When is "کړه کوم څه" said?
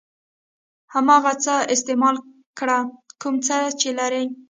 2.59-3.57